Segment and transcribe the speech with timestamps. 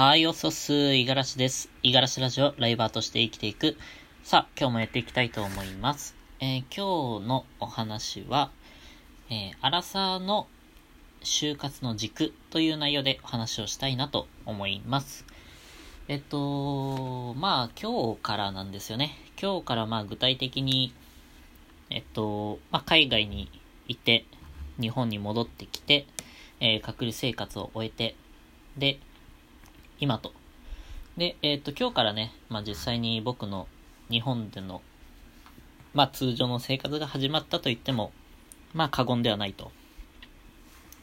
[0.00, 1.68] はい、おそす、いがらしです。
[1.82, 3.76] いがらしラジオ、ライバーとして生きていく。
[4.22, 6.14] さあ、今日もやっていきたいと思います。
[6.38, 8.52] えー、今日のお話は、
[9.28, 10.46] えー、アラサーの
[11.24, 15.26] 就活の軸という内容でお話をしたいなと思います。
[16.06, 19.16] えっと、まあ、今日からなんですよね。
[19.42, 20.94] 今日からまあ、具体的に、
[21.90, 23.50] えっと、まあ、海外に
[23.88, 24.26] 行って、
[24.80, 26.06] 日本に戻ってきて、
[26.60, 28.14] えー、隔離生活を終えて、
[28.76, 29.00] で、
[30.00, 30.32] 今と。
[31.16, 33.66] で、えっ、ー、と、今日からね、まあ、実際に僕の
[34.08, 34.80] 日本での、
[35.92, 38.12] まあ、通常の生活が始まったと言っても、
[38.74, 39.72] まあ、過言ではないと。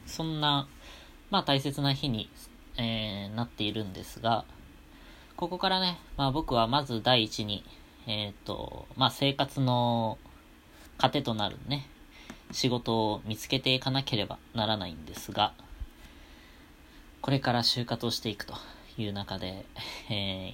[0.05, 0.69] そんな、
[1.29, 2.29] まあ、大切な日に、
[2.77, 4.45] えー、なっているんですが、
[5.35, 7.65] ここからね、まあ、僕はまず第一に、
[8.07, 10.17] えっ、ー、と、まあ、生活の
[10.97, 11.89] 糧となるね、
[12.51, 15.51] 仕事を見つけていかなければならないんですが、
[17.21, 18.53] これから就活をしていくと
[18.97, 19.65] いう中で、
[20.09, 20.53] え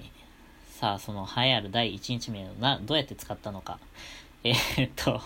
[0.78, 3.78] さあ、その栄えある第1日目をな、どうやって使ったのか。
[4.44, 5.20] えー、っと、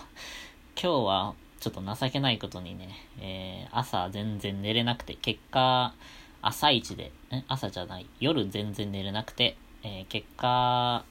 [0.79, 5.93] 今日はちょっと情けないことにね、えー、朝全然寝れなくて、結果、
[6.41, 7.11] 朝一で、
[7.47, 11.03] 朝じゃない、夜全然寝れなくて、えー、結果、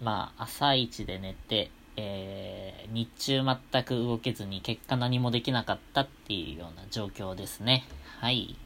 [0.00, 7.84] まあ、朝一で寝て、えー、日中全く動けずに結果何もできなかったっていうような状況ですね。
[8.18, 8.56] はい。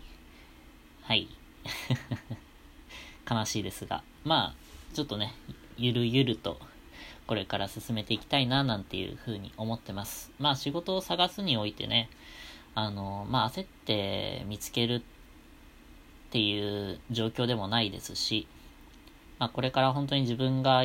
[1.02, 1.28] はい。
[3.28, 5.34] 悲しいですが、まあ、ちょっとね、
[5.76, 6.58] ゆるゆると、
[7.26, 10.30] これから進めていきたいな、なんていうふうに思ってます。
[10.38, 12.10] まあ、仕事を探すにおいてね、
[12.74, 15.00] あの、まあ、焦って見つけるっ
[16.30, 18.46] ていう状況でもないですし、
[19.38, 20.84] まあ、これから本当に自分が、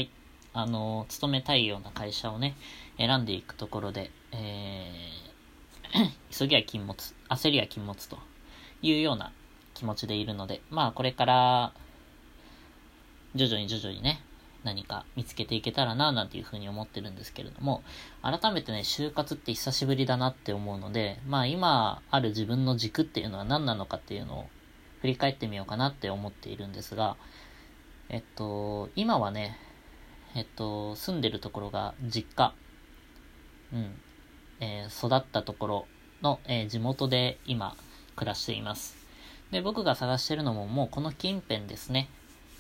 [0.54, 2.56] あの、勤めたいような会社をね、
[2.98, 8.18] 選んでいくところで、えー、 急ぎは禁物、焦りは禁物と
[8.82, 9.32] いうような
[9.74, 11.74] 気持ちでいるので、まあ、これから、
[13.36, 14.22] 徐々に徐々にね、
[14.64, 17.84] 何か見つけていけたらな、なんていうふうに思ってるんですけれども、
[18.22, 24.50] 改めてね、就活って久しぶりだなって思うので、まあ今ある自分の軸っていうのは何なのかっていうのを
[25.02, 27.16] 振り返ってみようかなって思っているんですが、
[28.10, 29.58] えっと、今はね、
[30.36, 32.54] えっと、住んでるところが実家、
[33.74, 33.96] うん、
[34.60, 35.88] えー、育ったところ
[36.22, 37.76] の、えー、地元で今
[38.16, 38.98] 暮らしています。
[39.52, 42.10] で、僕が探してるのももうこの近辺ですね。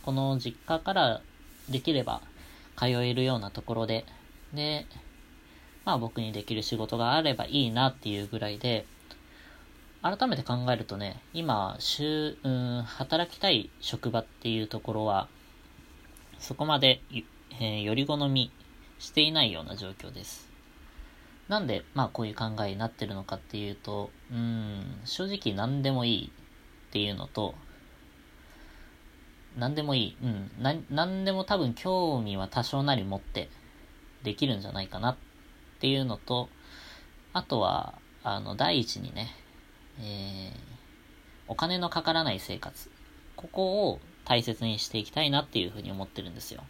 [0.04, 1.22] この実家から
[1.70, 2.22] できれば
[2.78, 4.06] 通えるようなところで、
[4.54, 4.86] で、
[5.86, 8.86] まあ僕にできる仕事があればいいなっていうぐらいで、
[10.02, 15.28] 改めて考えるとね、今、週、うん、働きたい職場っていうところは、
[16.40, 17.02] そこまで、
[17.60, 18.52] えー、より好み
[18.98, 20.50] していないような状況です。
[21.50, 27.56] なんで、まあこういう考えになってるのかっていうと、うん、正直何でもいいっていうのと、
[29.58, 30.18] 何でもいい。
[30.22, 30.52] うん。
[30.62, 33.50] な、何でも多分興味は多少なり持って
[34.24, 35.18] できるんじゃないかなっ
[35.80, 36.50] ていうのと、
[37.34, 37.94] あとは、
[38.24, 39.32] あの、第一にね、
[40.00, 40.54] えー、
[41.48, 42.92] お金のかからない生活。
[43.36, 46.64] ここを大切にしていきたいなっていうふうに思ってるんですよ。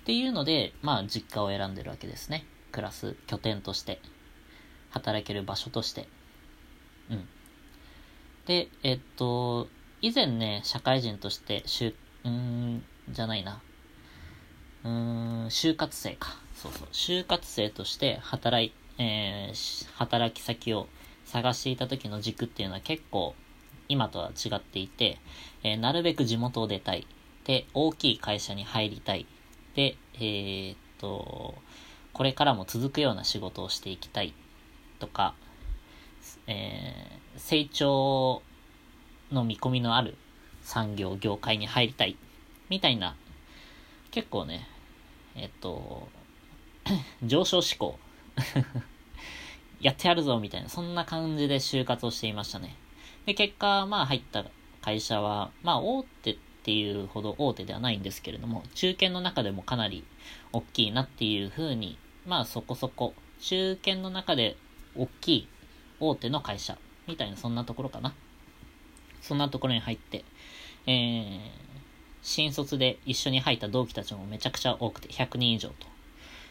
[0.00, 2.46] っていうので、まあ、実家を選んでるわけですね。
[2.72, 4.00] 暮らす拠点として。
[4.90, 6.08] 働ける場所として。
[7.10, 7.28] うん。
[8.46, 9.68] で、えっと、
[10.00, 11.94] 以前ね、社会人として就
[12.28, 13.60] うーん、じゃないな。
[14.84, 16.36] うーん、就活生か。
[16.54, 16.88] そうそう。
[16.92, 20.88] 就活生として働い、えー、働き先を
[21.24, 23.34] 探していた時の軸っていうのは結構
[23.88, 25.18] 今とは違っていて、
[25.62, 27.06] えー、なるべく地元を出たい。
[27.44, 29.26] で、大きい会社に入りたい。
[29.74, 31.54] で、えー、っと、
[32.12, 34.34] これからも続くような仕事をしていきたい。
[34.98, 35.34] とか、
[36.46, 38.42] えー、成長
[39.30, 40.16] の見込みのある
[40.68, 42.14] 産業、業界に入りたい、
[42.68, 43.16] みたいな、
[44.10, 44.68] 結構ね、
[45.34, 46.08] えっと、
[47.24, 47.98] 上昇志向
[49.80, 52.76] やってやるぞ、みたいな、そんな感じで就活をしていましたね。
[53.24, 54.44] で、結果、まあ入った
[54.82, 60.04] 会社は、まあ大手っていうほど大手ではないんですけれども、中堅の中でもかなり
[60.52, 64.58] 大きいなっていう風に、まあそこそこ、中堅の中で
[64.94, 65.48] 大きい
[65.98, 66.76] 大手の会社、
[67.06, 68.12] みたいなそんなところかな。
[69.22, 70.24] そんなところに入って、
[70.86, 71.40] えー、
[72.22, 75.86] 新卒で一緒に入った同期たちもめちゃくちゃ多くて、100人以上と。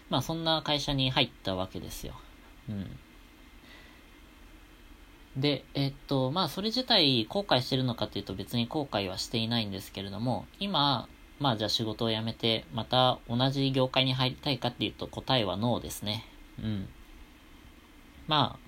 [0.10, 2.14] まあそんな会社に入ったわけですよ。
[2.70, 3.00] うん。
[5.42, 11.08] で、えっと、まあそれ自体後悔してるのかっていうと別に後悔はしていないんですけれども、今、
[11.40, 16.26] まあじゃあ仕事を辞めてまた同じ業界に入りたいかっていうと答えはノーですね。
[16.60, 16.90] うん。
[18.28, 18.67] まあ、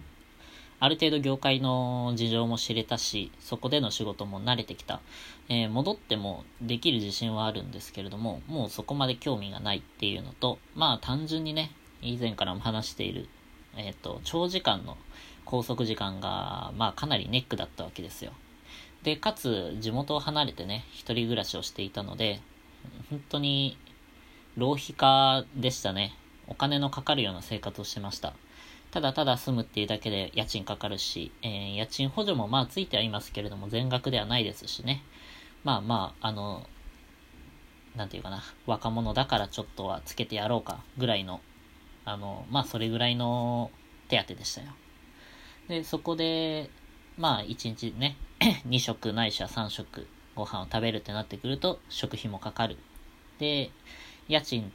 [0.80, 5.02] ある程度業界の事情も知れたし、そこでの仕事も慣れてきた。
[5.50, 11.72] えー、戻ってもできる自信はあるんですけれども、もうそこまで興味がないっていうのと、まあ単純にね、
[12.02, 13.28] 以前からも話している、
[13.76, 14.98] えっ、ー、と、長時間の
[15.46, 18.32] 拘束時間が、まあかなりネックだったわけですよ。
[19.04, 22.42] で、かつ、地元を離れてね、一人暮らしをしていたので、
[23.10, 23.78] 本当に、
[24.56, 26.14] 浪費家でしたね。
[26.48, 28.34] お金のかかるような生活をしてました。
[28.92, 35.04] ただただ住むっていうだけで家賃かかるし、えー、家賃補助もまあついてはいますけれども、全額ではないですしね。
[35.64, 36.68] まあまあ、あの、
[37.96, 41.42] なんていうかな、若者だからちょっとはつけてやろうか、ぐらいの、
[42.06, 43.70] あの、まあそれぐらいの
[44.08, 44.68] 手当でしたよ。
[45.68, 46.72] で、そこで、
[47.16, 48.18] まあ1日ね、
[48.68, 52.78] 2食ないしは3食ご飯を食べるってなってくると、食費もかかる。
[53.38, 53.70] で、
[54.28, 54.72] 家賃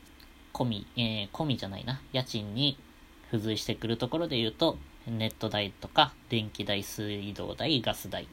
[0.52, 2.78] 込み、えー、込みじゃないな、家賃に
[3.26, 8.26] 付随してくるところで言うと、ネット代とか、電気代、水道代、ガス代。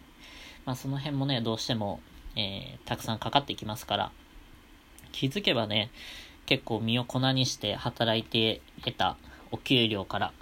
[0.65, 1.99] まあその辺もね、どうしても、
[2.35, 4.11] えー、たくさんかかってきますから、
[5.11, 5.91] 気づけばね、
[6.45, 9.17] 結構身を粉にして働いて得た
[9.51, 10.33] お給料から、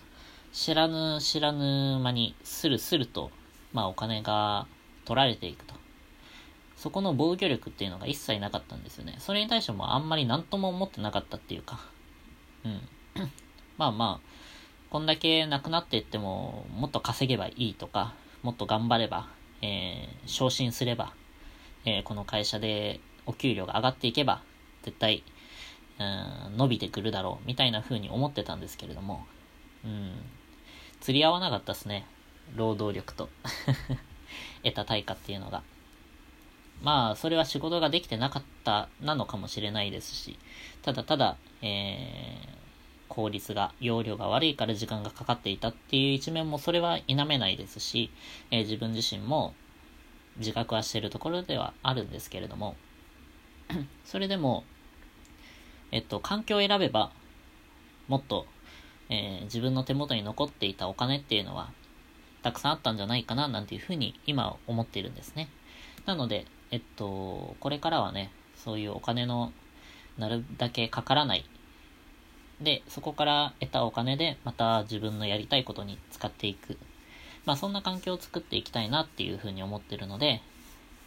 [0.52, 3.32] 知らぬ知らぬ間にスルスルと、
[3.74, 4.68] まあお金が
[5.06, 5.80] 取られていくと。
[6.80, 9.16] そこの防御力っていうのが一切なかったんですよね。
[9.20, 11.82] それに対してもあんまり何とも思ってなかったっていうか。
[12.64, 12.82] うん。
[13.78, 14.39] まあまあ、
[14.90, 19.28] こんだけなくなっていっても、もっと稼げばいいとか、もっと頑張れば、
[19.62, 21.14] えー、昇進すれば、
[21.86, 24.42] えー、この会社でお給料が上がっていけば、
[24.84, 25.24] 絶対、
[26.00, 26.04] う
[26.54, 29.28] ん、伸びてくるだろう、みたいな風に思ってたんですけれども、
[29.86, 30.12] うん、
[31.02, 32.08] 釣り合わなかったですね。
[32.56, 33.30] 労働力と。
[34.64, 35.62] 得た対価っていうのが。
[36.82, 40.40] まあ、それは仕事ができてなかったなのかもしれないですし、
[40.82, 42.59] ただただ、えー、
[43.10, 48.12] 効率が、容量が悪いから時間がかかっていたっていう一面もそれは否めないですし、
[48.52, 49.54] えー、自分自身も
[50.38, 52.76] 自覚はしているところではあるんですけれども、
[54.06, 54.64] それでも、
[55.92, 57.12] えっと、環境を選べば、
[58.08, 58.46] もっと、
[59.10, 61.72] えー、自分の手元に残っていたお金っていうのは、
[62.42, 65.50] たくさんあったんじゃないかな、なんていうふうに今思っているんですね。
[66.06, 69.52] なので、えっと、これからはね、そういうお金の
[70.18, 71.46] なるだけかからない。
[72.62, 76.78] で、そこから得たお金でまた自分のやりたいことに使っていく。
[77.46, 80.42] まあそんな環境を作っていきたいなっていうふうに思ってるので、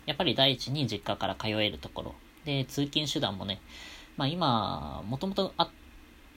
[0.07, 2.15] やっぱり第一に実家から通えるところ。
[2.45, 3.61] で、通勤手段もね、
[4.17, 5.55] まあ今、もともと、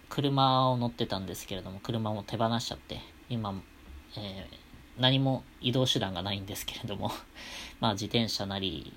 [0.09, 3.59] 車を乗ってたんですけれども、車も手放しちゃって、今、
[4.17, 4.65] えー
[4.97, 7.11] 何も移動手段がないんですけれども
[7.79, 8.93] まあ自転車なり、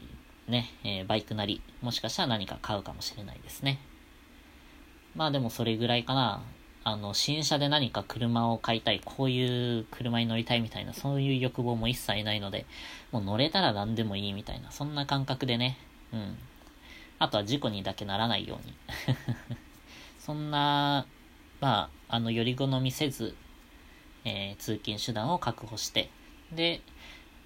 [0.47, 3.81] ね、えー、バイクなり、もしかしたら何か買うかもしれないですね。
[5.19, 6.43] まあでもそれぐらいかな。
[6.85, 12.67] あの、新車で何か車を買いたい、こういう車に乗りたいみたいな、そういう欲望も一切ないので、
[13.11, 15.76] もう乗れたら何でもいいみたいな、そんな感覚でね、
[16.12, 16.38] うん。
[17.19, 18.75] あとは事故にだけならないように。
[20.20, 21.05] そんな、
[21.61, 23.35] まあ、あの、より好みせず、
[24.25, 26.11] えー、通勤手段を確保して、
[26.53, 26.81] で、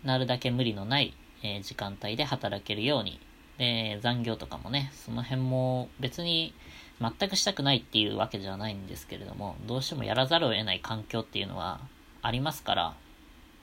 [0.05, 3.19] なるだけ無理のない、えー、時間帯で働けるように、
[3.57, 6.53] で、残業とかもね、その辺も別に
[7.02, 11.81] 全くしたくないっていうわけじゃないんですけれども、どうしてもやらざるを得ない環境っていうのは
[12.22, 12.94] ありますから、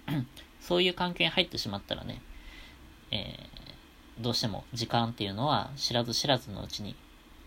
[0.59, 2.21] そういう環境に入ってしまったらね、
[3.11, 6.95] えー、どうしても時間っていうのは知らず知らずのうちに、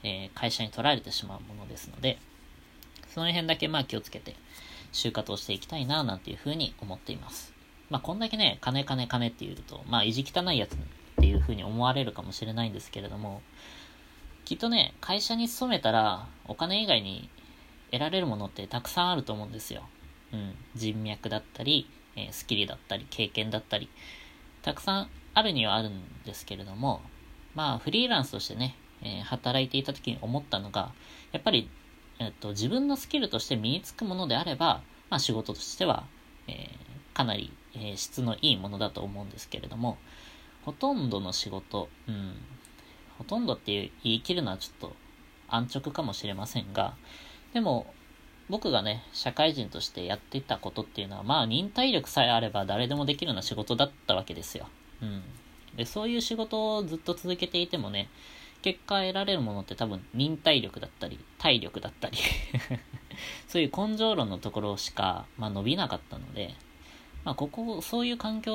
[0.03, 2.19] えー、会社に取られてしまうものですので、
[3.09, 4.35] その辺だけまあ気をつけて、
[4.93, 7.53] 就活をしていきたいな、なんていうふうに思っています。
[7.91, 10.79] まあ、こんだけね、金金金って言うと、まあ、意地汚いやつっ
[11.17, 13.43] ていうふうに思われるかもしれないんですけれども、
[14.53, 17.31] きっとね、会社に勤めたら、お金以外に
[17.91, 19.89] 得られるものってたくさんあると思うんですよ。
[20.31, 20.55] うん。
[20.75, 23.89] 人脈だったり、えー、スキルだったり、経験だったり、
[24.61, 27.01] たくさんあるにはあるんですけれども、
[27.55, 30.93] まあ、フリーランスとしてね、えー、働いていた時に思ったのが、
[31.33, 31.71] やっぱり
[32.19, 36.05] えっと、自分のスキルとして身につくものであれば、まあ、仕事としては、
[36.47, 39.97] えー、かなり、え、質のいいものだと思うんですけれども、
[40.67, 42.37] ほとんどの仕事、うん、
[43.23, 44.97] ほとんどって言い切るのはちょっと
[45.49, 46.97] 安直かもしれませんが、
[47.55, 47.87] でも、
[48.49, 54.67] 僕がね、社会人としてやってたことっていうのは、まあ、忍耐力さえあれば誰でもできるような仕事だったわけですよ。
[55.01, 55.23] うん。
[55.77, 58.09] で、そういう仕事をずっと続けていてもね、
[58.61, 62.19] 結果得られるものって多分忍耐力だったり、体力だったり
[63.47, 66.55] そういう根性論のところしか、まあ、伸びなかったので、
[67.25, 68.55] まあ、ここ、そういう環境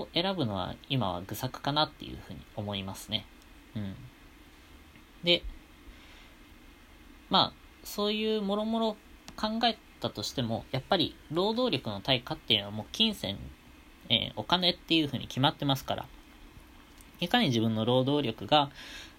[0.00, 3.24] を選ぶのは今は愚策かなっていうふうに思いますね。
[3.76, 3.94] うん。
[5.24, 5.42] で、
[7.28, 7.52] まあ、
[7.84, 8.96] そういうもろもろ
[9.36, 13.38] 考えたとしても、やっぱり労働力の対価っていうのはもう金銭、
[14.08, 16.06] えー、お金っていうふうに決まってますから、
[17.20, 18.70] いかに自分の労働力が、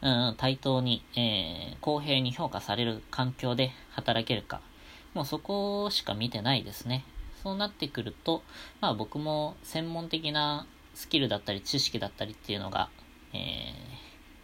[0.02, 4.62] うん、対等に、えー、公平に評価される環境で働けるか、
[5.14, 7.04] もうそこしか見てないですね。
[7.44, 8.44] そうなってくると、
[8.82, 12.90] まあ僕も専門的なスキルだったり知識だったりっていうのが、
[13.34, 13.40] えー、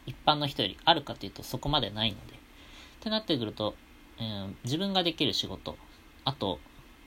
[0.07, 2.33] 一般の人よりあるかというとそこまでないので。
[2.33, 3.75] ってなってくると、
[4.19, 5.77] えー、自分ができる仕事、
[6.25, 6.59] あと、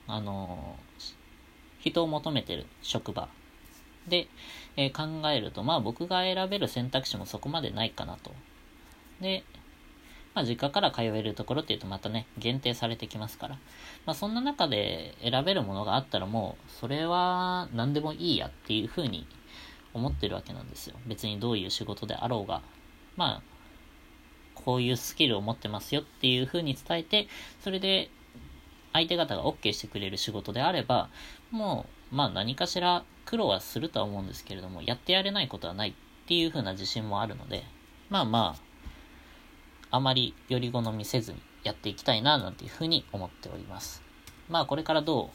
[0.06, 1.14] あのー、
[1.80, 3.28] 人を求めてる職場
[4.08, 4.28] で、
[4.76, 4.92] えー、
[5.22, 8.32] 考えると、まあ僕が選べる選択肢もそこまでないかなと。
[9.20, 9.44] で、
[10.34, 13.58] まあ実家から通えるところっていうとまたね、限定されてきますから。
[14.06, 19.26] まあそんな中で選べるものがあったらもう、それは何でもいいやっていうふうに
[19.92, 20.96] 思ってるわけなんですよ。
[21.06, 22.62] 別にどういう仕事であろうが。
[23.20, 23.42] まあ、
[24.54, 27.28] こういうスキルを持ってますよっていうふうに伝えて、
[27.62, 28.08] それで
[28.94, 31.10] 相手方が OK してくれる仕事であれば、
[31.50, 35.92] もう、まあ何かしら苦労はするとは思うんですけれども、やってやれないことはないっ
[36.26, 37.62] ていうふうな自信もあるので、
[38.08, 38.56] まあま
[39.90, 44.02] あ、あまりより好みせずにやっていきたいな、なんていうふうに思っております。
[44.48, 45.28] まあこれからどう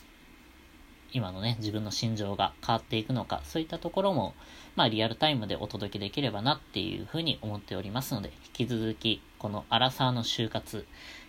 [1.14, 4.34] 今のね、自分の心情が変わっていくのか、そういったところも、
[4.76, 10.86] まあリアルタイムでお届けできればなっていうふうに思っておりますので、引き続き、このアラサーの就活、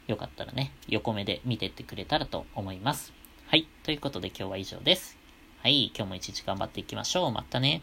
[0.07, 3.13] よかったらね、横目で見てってくれたらと思います。
[3.47, 3.69] はい。
[3.85, 5.17] ということで今日は以上です。
[5.63, 5.93] はい。
[5.95, 7.33] 今日も一日頑張っていきましょう。
[7.33, 7.83] またね。